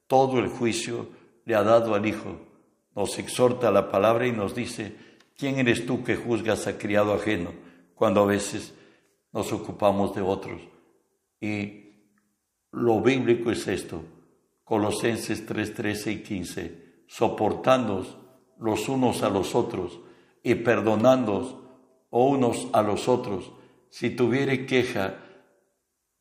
todo 0.08 0.40
el 0.40 0.48
juicio 0.48 1.10
le 1.44 1.56
ha 1.56 1.64
dado 1.64 1.94
al 1.94 2.06
Hijo. 2.06 2.40
Nos 2.96 3.20
exhorta 3.20 3.70
la 3.70 3.92
palabra 3.92 4.28
y 4.28 4.32
nos 4.32 4.56
dice, 4.56 4.96
¿quién 5.38 5.60
eres 5.60 5.86
tú 5.86 6.06
que 6.06 6.16
juzgas 6.16 6.68
a 6.68 6.78
criado 6.78 7.14
ajeno 7.14 7.52
cuando 7.94 8.22
a 8.22 8.26
veces 8.26 8.74
nos 9.34 9.52
ocupamos 9.52 10.16
de 10.16 10.22
otros? 10.22 10.62
Y 11.42 11.96
lo 12.72 13.02
bíblico 13.02 13.52
es 13.52 13.68
esto, 13.68 14.04
Colosenses 14.64 15.46
3, 15.46 15.74
13 15.74 16.12
y 16.14 16.24
15, 16.24 17.04
soportándonos 17.08 18.18
los 18.58 18.88
unos 18.88 19.22
a 19.22 19.30
los 19.30 19.54
otros 19.54 20.00
y 20.46 20.54
perdonándoos 20.54 21.56
unos 22.12 22.68
a 22.72 22.84
los 22.84 23.10
otros, 23.10 23.52
si 23.90 24.12
tuviere 24.12 24.68
queja 24.68 25.16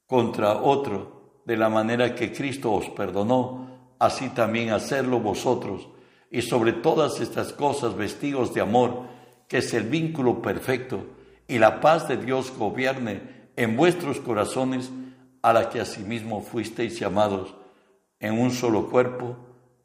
contra 0.06 0.62
otro, 0.62 1.42
de 1.44 1.58
la 1.58 1.68
manera 1.68 2.14
que 2.14 2.32
Cristo 2.32 2.72
os 2.72 2.88
perdonó, 2.88 3.94
así 3.98 4.30
también 4.30 4.70
hacerlo 4.70 5.20
vosotros, 5.20 5.88
y 6.30 6.40
sobre 6.40 6.72
todas 6.72 7.20
estas 7.20 7.52
cosas 7.52 7.96
vestidos 7.96 8.54
de 8.54 8.62
amor, 8.62 9.02
que 9.46 9.58
es 9.58 9.74
el 9.74 9.84
vínculo 9.84 10.40
perfecto, 10.40 11.04
y 11.46 11.58
la 11.58 11.82
paz 11.82 12.08
de 12.08 12.16
Dios 12.16 12.50
gobierne 12.56 13.50
en 13.56 13.76
vuestros 13.76 14.20
corazones, 14.20 14.90
a 15.42 15.52
la 15.52 15.68
que 15.68 15.82
asimismo 15.82 16.40
fuisteis 16.40 16.98
llamados 16.98 17.54
en 18.20 18.40
un 18.40 18.52
solo 18.52 18.88
cuerpo, 18.88 19.36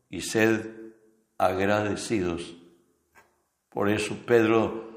y 0.10 0.22
sed 0.22 0.65
agradecidos. 1.38 2.58
Por 3.69 3.89
eso 3.89 4.17
Pedro 4.25 4.89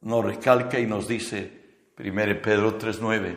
nos 0.00 0.24
recalca 0.24 0.78
y 0.78 0.86
nos 0.86 1.08
dice, 1.08 1.92
1 1.98 2.14
Pedro 2.42 2.78
3.9, 2.78 3.36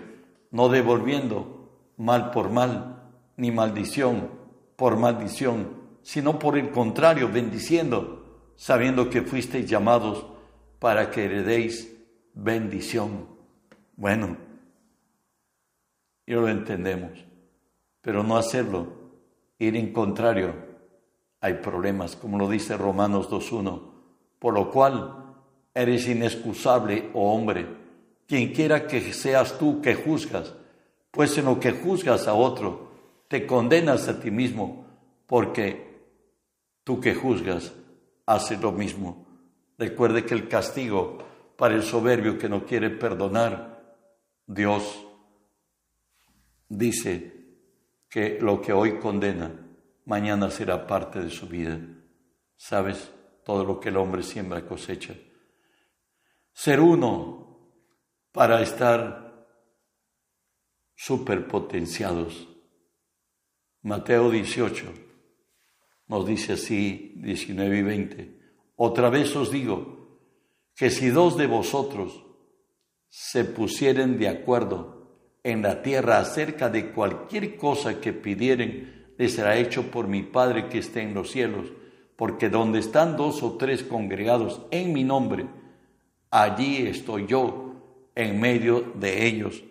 no 0.52 0.70
devolviendo 0.70 1.94
mal 1.98 2.32
por 2.32 2.50
mal, 2.50 3.12
ni 3.38 3.52
maldición 3.52 4.30
por 4.76 4.98
maldición, 4.98 5.82
sino 6.02 6.38
por 6.40 6.58
el 6.58 6.72
contrario, 6.72 7.30
bendiciendo, 7.32 8.52
sabiendo 8.56 9.10
que 9.10 9.22
fuisteis 9.22 9.70
llamados 9.70 10.26
para 10.80 11.10
que 11.10 11.26
heredéis 11.26 11.96
bendición. 12.34 13.28
Bueno, 13.96 14.38
yo 16.28 16.42
lo 16.42 16.50
entendemos, 16.50 17.12
pero 18.02 18.24
no 18.24 18.38
hacerlo, 18.38 18.88
ir 19.60 19.76
en 19.76 19.92
contrario, 19.92 20.54
hay 21.40 21.56
problemas, 21.56 22.16
como 22.16 22.38
lo 22.38 22.50
dice 22.50 22.78
Romanos 22.78 23.30
2.1 23.30 23.93
por 24.44 24.54
lo 24.54 24.70
cual 24.70 25.36
eres 25.74 26.06
inexcusable, 26.06 27.12
oh 27.14 27.34
hombre, 27.34 27.66
quien 28.28 28.52
quiera 28.52 28.86
que 28.86 29.14
seas 29.14 29.58
tú 29.58 29.82
que 29.82 29.96
juzgas, 29.96 30.54
pues 31.12 31.38
en 31.38 31.46
lo 31.46 31.62
que 31.62 31.72
juzgas 31.72 32.28
a 32.28 32.34
otro, 32.34 32.92
te 33.30 33.48
condenas 33.48 34.10
a 34.10 34.20
ti 34.20 34.32
mismo, 34.32 34.86
porque 35.28 35.98
tú 36.84 37.00
que 37.00 37.16
juzgas 37.16 37.72
haces 38.26 38.60
lo 38.60 38.74
mismo. 38.74 39.26
Recuerde 39.78 40.26
que 40.26 40.34
el 40.34 40.50
castigo 40.50 41.20
para 41.56 41.76
el 41.76 41.84
soberbio 41.84 42.38
que 42.38 42.50
no 42.50 42.66
quiere 42.66 42.90
perdonar, 42.90 43.82
Dios 44.46 45.08
dice 46.68 47.32
que 48.10 48.40
lo 48.42 48.60
que 48.60 48.74
hoy 48.74 49.00
condena, 49.00 49.54
mañana 50.04 50.52
será 50.52 50.86
parte 50.86 51.22
de 51.22 51.30
su 51.30 51.48
vida. 51.48 51.80
¿Sabes? 52.58 53.10
Todo 53.44 53.64
lo 53.64 53.80
que 53.80 53.90
el 53.90 53.98
hombre 53.98 54.24
siembra 54.24 54.66
cosecha. 54.66 55.16
Ser 56.54 56.80
uno 56.80 57.44
para 58.32 58.62
estar 58.62 59.48
superpotenciados. 60.96 62.48
Mateo 63.82 64.30
18 64.30 64.94
nos 66.08 66.26
dice 66.26 66.54
así, 66.54 67.14
19 67.18 67.78
y 67.78 67.82
20. 67.82 68.40
Otra 68.76 69.10
vez 69.10 69.36
os 69.36 69.52
digo 69.52 70.20
que 70.76 70.90
si 70.90 71.10
dos 71.10 71.38
de 71.38 71.48
vosotros 71.48 72.26
se 73.10 73.46
pusieren 73.46 74.18
de 74.18 74.28
acuerdo 74.28 75.38
en 75.44 75.62
la 75.62 75.82
tierra 75.82 76.20
acerca 76.20 76.70
de 76.70 76.92
cualquier 76.92 77.58
cosa 77.58 78.00
que 78.00 78.14
pidieren, 78.14 79.14
les 79.18 79.34
será 79.34 79.58
hecho 79.58 79.92
por 79.92 80.08
mi 80.08 80.24
Padre 80.24 80.70
que 80.70 80.80
esté 80.80 81.02
en 81.02 81.14
los 81.14 81.32
cielos, 81.32 81.72
porque 82.16 82.50
donde 82.50 82.80
están 82.80 83.18
dos 83.18 83.44
o 83.44 83.54
tres 83.54 83.84
congregados 83.84 84.62
en 84.72 84.94
mi 84.94 85.04
nombre, 85.04 85.48
allí 86.30 86.88
estoy 86.88 87.26
yo 87.28 87.74
en 88.16 88.40
medio 88.40 88.94
de 88.96 89.26
ellos. 89.26 89.64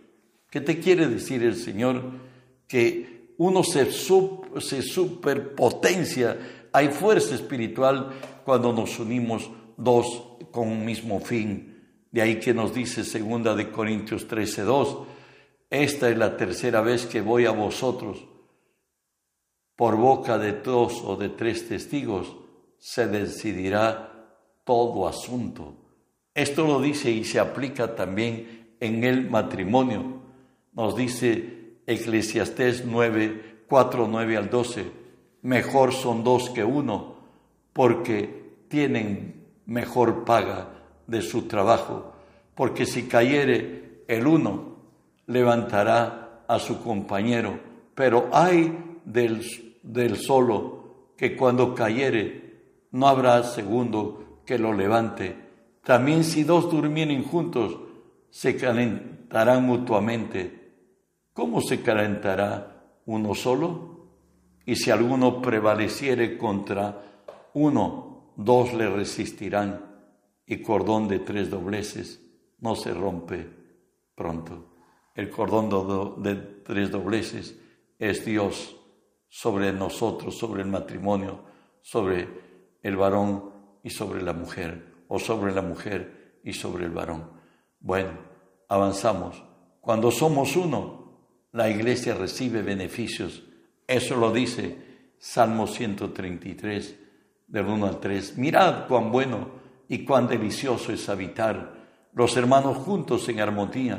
¿Qué 0.51 0.61
te 0.61 0.79
quiere 0.79 1.09
decir 1.09 1.43
el 1.43 1.57
Señor? 1.57 2.03
Que 2.69 3.33
uno 3.39 3.63
se, 3.63 3.91
se 3.91 4.83
superpotencia, 4.83 6.39
hay 6.73 6.89
fuerza 6.89 7.35
espiritual 7.35 8.11
cuando 8.45 8.73
nos 8.73 8.99
unimos 8.99 9.51
dos 9.77 10.37
con 10.51 10.69
un 10.69 10.85
mismo 10.85 11.21
fin. 11.21 11.73
De 12.11 12.21
ahí 12.21 12.39
que 12.39 12.53
nos 12.53 12.75
dice 12.75 13.05
segunda 13.05 13.55
de 13.55 13.71
Corintios 13.71 14.29
13:2, 14.29 15.07
esta 15.71 16.11
es 16.11 16.19
la 16.19 16.37
tercera 16.37 16.83
vez 16.83 17.07
que 17.07 17.23
voy 17.23 17.47
a 17.47 17.51
vosotros. 17.53 18.27
Por 19.83 19.97
boca 19.97 20.39
de 20.39 20.53
dos 20.63 21.03
o 21.05 21.17
de 21.17 21.31
tres 21.31 21.67
testigos 21.67 22.37
se 22.79 23.09
decidirá 23.09 24.31
todo 24.63 25.09
asunto. 25.09 25.75
Esto 26.33 26.65
lo 26.69 26.81
dice 26.81 27.11
y 27.11 27.25
se 27.25 27.41
aplica 27.41 27.97
también 27.97 28.77
en 28.79 29.03
el 29.03 29.29
matrimonio 29.29 30.23
nos 30.73 30.95
dice 30.95 31.81
Eclesiastés 31.85 32.85
9, 32.87 33.65
4, 33.69 34.07
9 34.09 34.37
al 34.37 34.51
12, 34.51 34.87
mejor 35.43 35.93
son 35.93 36.23
dos 36.23 36.51
que 36.51 36.63
uno, 36.63 37.17
porque 37.73 38.67
tienen 38.69 39.49
mejor 39.67 40.25
paga 40.25 40.69
de 41.09 41.23
su 41.23 41.49
trabajo, 41.49 42.13
porque 42.55 42.87
si 42.87 43.09
cayere 43.09 44.05
el 44.07 44.29
uno, 44.29 44.77
levantará 45.27 46.45
a 46.47 46.61
su 46.61 46.81
compañero, 46.81 47.59
pero 47.97 48.29
hay 48.31 49.01
del, 49.05 49.43
del 49.83 50.17
solo 50.17 51.13
que 51.17 51.37
cuando 51.37 51.75
cayere 51.75 52.87
no 52.93 53.09
habrá 53.09 53.43
segundo 53.43 54.43
que 54.47 54.59
lo 54.59 54.73
levante. 54.73 55.37
También 55.85 56.25
si 56.25 56.45
dos 56.45 56.71
durmieren 56.71 57.25
juntos, 57.25 57.79
se 58.31 58.57
calentarán 58.57 59.67
mutuamente 59.67 60.63
¿cómo 61.33 61.61
se 61.61 61.83
calentará 61.83 63.01
uno 63.07 63.35
solo? 63.35 63.91
Y 64.65 64.77
si 64.77 64.91
alguno 64.91 65.43
prevaleciere 65.43 66.39
contra 66.39 67.25
uno, 67.55 68.33
dos 68.37 68.73
le 68.75 68.89
resistirán, 68.89 69.91
y 70.47 70.59
cordón 70.59 71.09
de 71.09 71.21
tres 71.21 71.51
dobleces 71.51 72.21
no 72.61 72.77
se 72.77 72.93
rompe 72.93 73.49
pronto. 74.15 74.75
El 75.15 75.31
cordón 75.31 76.23
de 76.23 76.37
tres 76.65 76.91
dobleces 76.91 77.59
es 77.99 78.25
Dios 78.25 78.77
sobre 79.35 79.73
nosotros, 79.73 80.37
sobre 80.37 80.61
el 80.61 80.69
matrimonio, 80.69 81.41
sobre 81.81 82.29
el 82.83 82.97
varón 82.99 83.51
y 83.83 83.89
sobre 83.89 84.21
la 84.21 84.35
mujer, 84.35 84.93
o 85.09 85.19
sobre 85.19 85.55
la 85.55 85.63
mujer 85.63 86.41
y 86.45 86.53
sobre 86.53 86.85
el 86.85 86.91
varón. 86.91 87.31
Bueno, 87.81 88.11
avanzamos. 88.69 89.43
Cuando 89.81 90.11
somos 90.11 90.55
uno, 90.55 91.15
la 91.53 91.71
iglesia 91.71 92.15
recibe 92.15 92.61
beneficios. 92.61 93.43
Eso 93.87 94.17
lo 94.17 94.33
dice 94.33 94.77
Salmo 95.17 95.67
133, 95.67 96.99
del 97.47 97.67
1 97.67 97.87
al 97.87 98.01
3. 98.01 98.37
Mirad 98.37 98.87
cuán 98.87 99.11
bueno 99.11 99.49
y 99.89 100.05
cuán 100.05 100.29
delicioso 100.29 100.93
es 100.93 101.09
habitar 101.09 101.73
los 102.13 102.37
hermanos 102.37 102.77
juntos 102.77 103.27
en 103.31 103.41
armonía. 103.41 103.99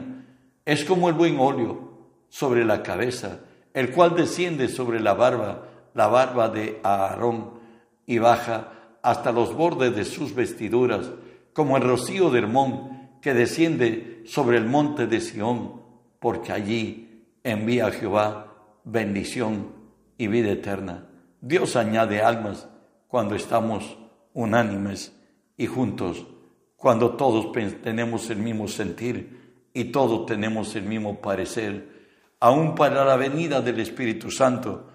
Es 0.64 0.86
como 0.86 1.10
el 1.10 1.16
buen 1.16 1.40
óleo 1.40 2.08
sobre 2.30 2.64
la 2.64 2.84
cabeza, 2.84 3.40
el 3.74 3.92
cual 3.92 4.16
desciende 4.16 4.68
sobre 4.68 5.00
la 5.00 5.14
barba, 5.14 5.68
la 5.94 6.08
barba 6.08 6.50
de 6.50 6.80
Aarón, 6.84 7.62
y 8.06 8.18
baja 8.18 8.72
hasta 9.02 9.32
los 9.32 9.56
bordes 9.56 9.96
de 9.96 10.06
sus 10.06 10.36
vestiduras, 10.36 11.12
como 11.54 11.78
el 11.78 11.84
rocío 11.84 12.30
de 12.30 12.40
Hermón 12.40 13.10
que 13.22 13.34
desciende 13.34 14.24
sobre 14.26 14.58
el 14.58 14.66
monte 14.66 15.08
de 15.08 15.22
Sión, 15.22 15.82
porque 16.20 16.52
allí 16.52 17.26
envía 17.44 17.88
a 17.88 17.92
Jehová 17.92 18.54
bendición 18.84 19.72
y 20.18 20.28
vida 20.28 20.52
eterna. 20.52 21.08
Dios 21.42 21.76
añade 21.76 22.22
almas 22.22 22.68
cuando 23.08 23.36
estamos 23.36 23.98
unánimes 24.34 25.18
y 25.58 25.68
juntos, 25.68 26.26
cuando 26.76 27.12
todos 27.16 27.52
tenemos 27.82 28.30
el 28.30 28.38
mismo 28.38 28.68
sentir 28.68 29.68
y 29.74 29.86
todos 29.86 30.26
tenemos 30.26 30.76
el 30.76 30.84
mismo 30.84 31.22
parecer. 31.22 32.03
Aún 32.44 32.76
para 32.76 33.06
la 33.06 33.16
venida 33.16 33.62
del 33.62 33.80
Espíritu 33.80 34.30
Santo 34.30 34.86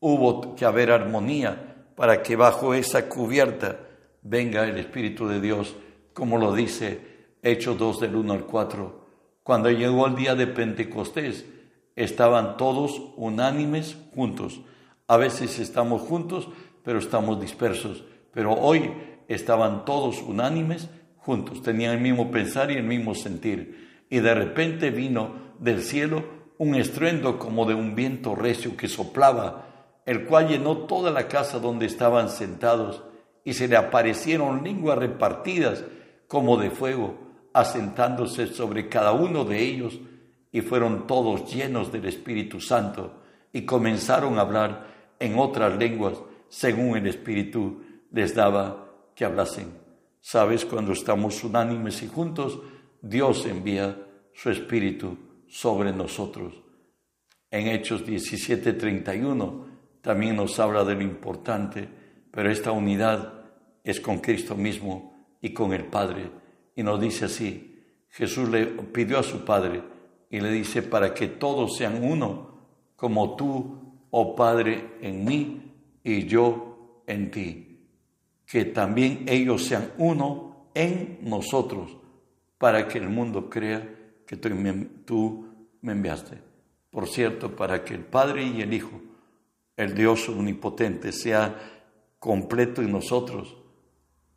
hubo 0.00 0.56
que 0.56 0.64
haber 0.64 0.90
armonía 0.90 1.92
para 1.94 2.24
que 2.24 2.34
bajo 2.34 2.74
esa 2.74 3.08
cubierta 3.08 3.78
venga 4.22 4.64
el 4.64 4.78
Espíritu 4.78 5.28
de 5.28 5.40
Dios, 5.40 5.76
como 6.12 6.38
lo 6.38 6.52
dice 6.52 7.36
Hechos 7.40 7.78
2 7.78 8.00
del 8.00 8.16
1 8.16 8.32
al 8.32 8.46
4. 8.46 9.06
Cuando 9.44 9.70
llegó 9.70 10.08
el 10.08 10.16
día 10.16 10.34
de 10.34 10.48
Pentecostés, 10.48 11.46
estaban 11.94 12.56
todos 12.56 13.00
unánimes 13.14 13.96
juntos. 14.12 14.60
A 15.06 15.18
veces 15.18 15.60
estamos 15.60 16.02
juntos, 16.02 16.48
pero 16.82 16.98
estamos 16.98 17.40
dispersos. 17.40 18.02
Pero 18.32 18.54
hoy 18.54 18.92
estaban 19.28 19.84
todos 19.84 20.20
unánimes 20.20 20.90
juntos, 21.18 21.62
tenían 21.62 21.94
el 21.94 22.00
mismo 22.00 22.32
pensar 22.32 22.72
y 22.72 22.74
el 22.74 22.82
mismo 22.82 23.14
sentir. 23.14 24.02
Y 24.10 24.18
de 24.18 24.34
repente 24.34 24.90
vino 24.90 25.46
del 25.60 25.80
cielo 25.80 26.37
un 26.58 26.74
estruendo 26.74 27.38
como 27.38 27.64
de 27.64 27.74
un 27.74 27.94
viento 27.94 28.34
recio 28.34 28.76
que 28.76 28.88
soplaba, 28.88 29.66
el 30.04 30.24
cual 30.24 30.48
llenó 30.48 30.78
toda 30.78 31.10
la 31.10 31.28
casa 31.28 31.58
donde 31.58 31.86
estaban 31.86 32.28
sentados, 32.28 33.04
y 33.44 33.54
se 33.54 33.68
le 33.68 33.76
aparecieron 33.76 34.62
lenguas 34.62 34.98
repartidas 34.98 35.84
como 36.26 36.58
de 36.58 36.70
fuego, 36.70 37.14
asentándose 37.54 38.48
sobre 38.48 38.88
cada 38.88 39.12
uno 39.12 39.44
de 39.44 39.62
ellos 39.62 39.98
y 40.52 40.60
fueron 40.60 41.06
todos 41.06 41.52
llenos 41.52 41.90
del 41.90 42.04
Espíritu 42.06 42.60
Santo 42.60 43.22
y 43.52 43.62
comenzaron 43.62 44.38
a 44.38 44.42
hablar 44.42 44.86
en 45.18 45.38
otras 45.38 45.76
lenguas 45.78 46.14
según 46.48 46.96
el 46.96 47.06
Espíritu 47.06 47.82
les 48.12 48.34
daba 48.34 48.86
que 49.14 49.24
hablasen. 49.24 49.72
Sabes, 50.20 50.64
cuando 50.64 50.92
estamos 50.92 51.42
unánimes 51.44 52.02
y 52.02 52.08
juntos, 52.08 52.58
Dios 53.00 53.46
envía 53.46 53.96
su 54.34 54.50
Espíritu 54.50 55.16
sobre 55.48 55.92
nosotros. 55.92 56.54
En 57.50 57.68
Hechos 57.68 58.04
17:31 58.06 59.66
también 60.02 60.36
nos 60.36 60.58
habla 60.60 60.84
de 60.84 60.94
lo 60.94 61.02
importante, 61.02 61.88
pero 62.30 62.50
esta 62.50 62.72
unidad 62.72 63.44
es 63.82 64.00
con 64.00 64.18
Cristo 64.18 64.54
mismo 64.54 65.36
y 65.40 65.52
con 65.52 65.72
el 65.72 65.86
Padre. 65.86 66.30
Y 66.76 66.82
nos 66.82 67.00
dice 67.00 67.24
así, 67.24 67.82
Jesús 68.10 68.48
le 68.48 68.66
pidió 68.66 69.18
a 69.18 69.22
su 69.22 69.44
Padre, 69.44 69.82
y 70.30 70.40
le 70.40 70.50
dice, 70.50 70.82
para 70.82 71.14
que 71.14 71.28
todos 71.28 71.76
sean 71.76 72.04
uno, 72.04 72.50
como 72.96 73.34
tú, 73.34 74.06
oh 74.10 74.34
Padre, 74.36 74.98
en 75.00 75.24
mí 75.24 75.72
y 76.04 76.26
yo 76.26 77.02
en 77.06 77.30
ti. 77.30 77.88
Que 78.46 78.66
también 78.66 79.24
ellos 79.26 79.64
sean 79.64 79.92
uno 79.98 80.70
en 80.74 81.18
nosotros, 81.22 81.96
para 82.58 82.86
que 82.86 82.98
el 82.98 83.08
mundo 83.08 83.48
crea 83.48 83.97
que 84.28 84.36
tú 84.36 84.50
me, 85.80 85.92
enviaste. 85.92 86.38
Por 86.90 87.08
cierto, 87.08 87.56
para 87.56 87.82
que 87.82 87.94
el 87.94 88.04
Padre 88.04 88.44
y 88.44 88.60
el 88.60 88.74
Hijo, 88.74 89.00
el 89.74 89.94
Dios 89.94 90.28
omnipotente, 90.28 91.12
sea 91.12 91.58
completo 92.18 92.82
en 92.82 92.92
nosotros, 92.92 93.56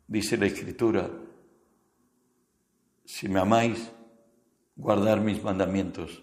dice 0.06 0.38
la 0.38 0.46
Escritura, 0.46 1.10
si 3.04 3.28
me 3.28 3.38
amáis, 3.38 3.92
guardar 4.76 5.20
mis 5.20 5.44
mandamientos. 5.44 6.22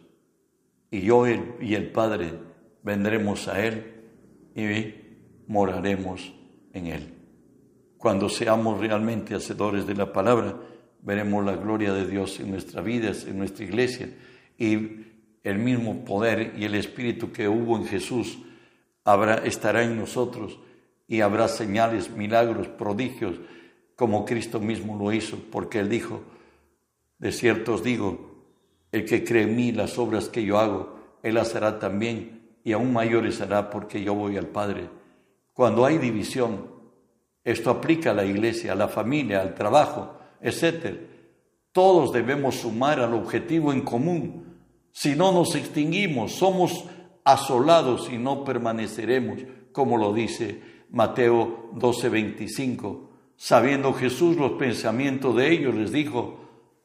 Y 0.90 1.02
yo 1.02 1.28
y 1.28 1.76
el 1.76 1.92
Padre 1.92 2.34
vendremos 2.82 3.48
a 3.48 3.64
Él 3.64 4.02
y 4.56 5.44
moraremos 5.48 6.34
en 6.74 6.88
Él. 6.88 7.14
Cuando 8.00 8.30
seamos 8.30 8.80
realmente 8.80 9.36
hacedores 9.36 9.86
de 9.86 9.94
la 9.94 10.12
palabra, 10.12 10.58
veremos 11.02 11.46
la 11.46 11.56
gloria 11.56 11.94
de 11.94 12.08
Dios 12.08 12.40
en 12.40 12.52
nuestra 12.52 12.82
vida, 12.82 13.12
en 13.28 13.38
nuestra 13.38 13.66
iglesia, 13.66 14.10
y 14.58 15.06
el 15.44 15.60
mismo 15.60 16.04
poder 16.04 16.54
y 16.58 16.66
el 16.66 16.76
espíritu 16.76 17.32
que 17.32 17.48
hubo 17.48 17.78
en 17.78 17.86
Jesús 17.86 18.40
habrá, 19.04 19.36
estará 19.36 19.84
en 19.84 19.98
nosotros 19.98 20.60
y 21.08 21.22
habrá 21.22 21.48
señales, 21.48 22.12
milagros, 22.12 22.68
prodigios, 22.68 23.36
como 23.96 24.26
Cristo 24.26 24.60
mismo 24.60 24.98
lo 24.98 25.12
hizo, 25.12 25.38
porque 25.52 25.80
Él 25.80 25.90
dijo, 25.90 26.22
de 27.18 27.32
cierto 27.32 27.74
os 27.74 27.84
digo, 27.84 28.30
el 28.92 29.06
que 29.06 29.24
cree 29.24 29.44
en 29.44 29.56
mí, 29.56 29.72
las 29.72 29.98
obras 29.98 30.30
que 30.30 30.44
yo 30.44 30.58
hago, 30.58 31.00
él 31.22 31.36
las 31.36 31.56
hará 31.56 31.80
también, 31.80 32.58
y 32.64 32.72
aún 32.72 32.94
mayores 32.94 33.36
será 33.36 33.70
porque 33.70 34.04
yo 34.04 34.14
voy 34.14 34.38
al 34.38 34.48
Padre. 34.48 34.90
Cuando 35.54 35.86
hay 35.86 35.98
división, 35.98 36.68
esto 37.44 37.70
aplica 37.70 38.12
a 38.12 38.14
la 38.14 38.26
iglesia, 38.26 38.74
a 38.74 38.76
la 38.76 38.88
familia, 38.88 39.42
al 39.42 39.54
trabajo, 39.54 40.19
etc. 40.41 40.97
Todos 41.71 42.12
debemos 42.12 42.56
sumar 42.56 42.99
al 42.99 43.13
objetivo 43.13 43.71
en 43.71 43.82
común. 43.82 44.58
Si 44.91 45.15
no 45.15 45.32
nos 45.32 45.56
extinguimos, 45.56 46.34
somos 46.34 46.86
asolados 47.23 48.10
y 48.12 48.17
no 48.17 48.43
permaneceremos, 48.43 49.39
como 49.71 49.97
lo 49.97 50.13
dice 50.13 50.62
Mateo 50.89 51.71
12:25. 51.73 53.10
Sabiendo 53.36 53.93
Jesús 53.93 54.36
los 54.36 54.54
pensamientos 54.54 55.36
de 55.36 55.52
ellos, 55.52 55.73
les 55.73 55.91
dijo, 55.91 56.39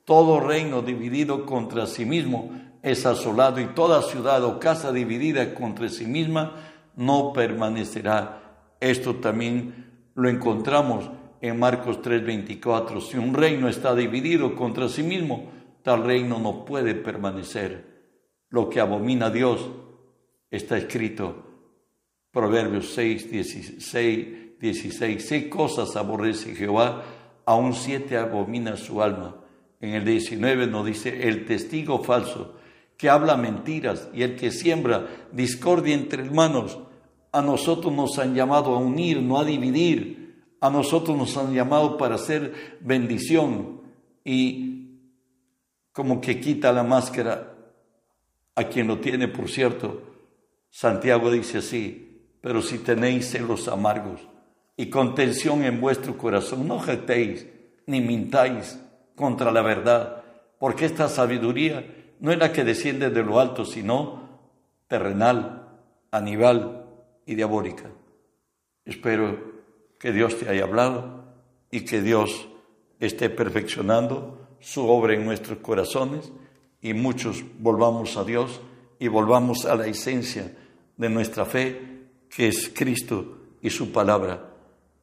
todo 0.04 0.38
reino 0.38 0.82
dividido 0.82 1.46
contra 1.46 1.86
sí 1.86 2.04
mismo 2.04 2.52
es 2.82 3.06
asolado 3.06 3.60
y 3.60 3.66
toda 3.68 4.02
ciudad 4.02 4.44
o 4.44 4.60
casa 4.60 4.92
dividida 4.92 5.54
contra 5.54 5.88
sí 5.88 6.06
misma 6.06 6.56
no 6.94 7.32
permanecerá. 7.32 8.74
Esto 8.78 9.16
también 9.16 10.10
lo 10.14 10.28
encontramos 10.28 11.10
en 11.48 11.59
Marcos 11.59 12.00
3:24. 12.00 13.02
Si 13.02 13.18
un 13.18 13.35
reino 13.35 13.68
está 13.68 13.94
dividido 13.94 14.57
contra 14.57 14.88
sí 14.88 15.02
mismo, 15.02 15.52
tal 15.83 16.02
reino 16.02 16.38
no 16.38 16.64
puede 16.64 16.94
permanecer. 16.94 17.85
Lo 18.48 18.70
que 18.70 18.80
abomina 18.80 19.26
a 19.26 19.30
Dios 19.30 19.68
está 20.50 20.78
escrito. 20.78 21.44
Proverbios 22.30 22.94
6, 22.94 23.30
16, 23.30 24.59
16. 24.59 25.28
Seis 25.28 25.48
cosas 25.48 25.94
aborrece 25.96 26.54
Jehová, 26.54 27.04
aún 27.44 27.74
siete 27.74 28.16
abomina 28.16 28.78
su 28.78 29.02
alma. 29.02 29.37
En 29.80 29.90
el 29.90 30.04
19 30.07 30.66
nos 30.66 30.87
dice, 30.87 31.28
el 31.28 31.44
testigo 31.44 32.02
falso 32.02 32.54
que 32.96 33.11
habla 33.11 33.37
mentiras 33.37 34.09
y 34.14 34.22
el 34.22 34.37
que 34.37 34.50
siembra 34.50 35.09
discordia 35.30 35.94
entre 35.94 36.22
hermanos. 36.22 36.78
A 37.33 37.42
nosotros 37.42 37.92
nos 37.92 38.18
han 38.18 38.35
llamado 38.35 38.74
a 38.74 38.78
unir, 38.78 39.20
no 39.20 39.38
a 39.38 39.44
dividir. 39.44 40.23
A 40.64 40.70
nosotros 40.70 41.14
nos 41.14 41.37
han 41.37 41.53
llamado 41.53 41.98
para 41.98 42.14
hacer 42.14 42.79
bendición 42.81 43.83
y 44.24 44.98
como 45.92 46.22
que 46.22 46.40
quita 46.40 46.72
la 46.72 46.83
máscara 46.83 47.55
a 48.55 48.64
quien 48.64 48.87
lo 48.87 48.98
tiene, 48.98 49.29
por 49.29 49.50
cierto. 49.50 50.00
Santiago 50.70 51.31
dice 51.31 51.59
así, 51.59 52.31
pero 52.40 52.62
si 52.62 52.79
tenéis 52.79 53.31
celos 53.31 53.68
amargos 53.68 54.22
y 54.74 54.88
contención 54.88 55.64
en 55.64 55.83
vuestro 55.83 56.16
corazón, 56.16 56.66
no 56.66 56.81
jetéis 56.81 57.46
ni 57.87 58.00
mintáis 58.00 58.81
contra 59.16 59.53
la 59.53 59.61
verdad, 59.61 60.24
porque 60.59 60.87
esta 60.87 61.11
sabiduría 61.11 61.85
no 62.20 62.33
es 62.33 62.38
la 62.38 62.55
que 62.55 62.64
desciende 62.64 63.11
de 63.11 63.22
lo 63.22 63.38
alto, 63.38 63.66
sino 63.66 64.31
terrenal, 64.88 65.68
animal 66.11 66.87
y 67.27 67.35
diabólica. 67.35 67.90
Espero 68.87 69.53
que 70.04 70.12
Dios 70.12 70.38
te 70.38 70.50
haya 70.50 70.64
hablado 70.64 71.24
y 71.70 71.86
que 71.86 72.02
Dios 72.02 72.46
esté 73.00 73.30
perfeccionando 73.30 74.38
su 74.60 74.86
obra 74.86 75.14
en 75.14 75.24
nuestros 75.24 75.60
corazones 75.60 76.30
y 76.82 76.92
muchos 76.92 77.42
volvamos 77.58 78.18
a 78.18 78.24
Dios 78.24 78.60
y 78.98 79.08
volvamos 79.08 79.64
a 79.64 79.76
la 79.76 79.86
esencia 79.86 80.54
de 80.98 81.08
nuestra 81.08 81.46
fe, 81.46 82.10
que 82.28 82.48
es 82.48 82.68
Cristo 82.68 83.38
y 83.62 83.70
su 83.70 83.92
palabra. 83.92 84.52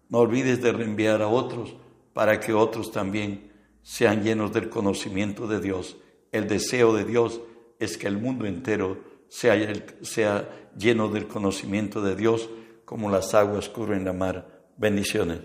No 0.09 0.19
olvides 0.19 0.61
de 0.61 0.71
reenviar 0.71 1.23
a 1.23 1.29
otros 1.29 1.75
para 2.13 2.39
que 2.39 2.53
otros 2.53 2.91
también 2.91 3.51
sean 3.81 4.21
llenos 4.21 4.53
del 4.53 4.69
conocimiento 4.69 5.47
de 5.47 5.61
Dios 5.61 5.97
el 6.31 6.47
deseo 6.47 6.93
de 6.93 7.05
Dios 7.05 7.41
es 7.79 7.97
que 7.97 8.07
el 8.07 8.19
mundo 8.19 8.45
entero 8.45 8.99
sea, 9.29 9.57
sea 10.03 10.69
lleno 10.77 11.07
del 11.07 11.27
conocimiento 11.27 12.03
de 12.03 12.15
Dios 12.15 12.51
como 12.85 13.09
las 13.09 13.33
aguas 13.33 13.67
cubren 13.67 14.05
la 14.05 14.13
mar. 14.13 14.60
Bendiciones. 14.81 15.41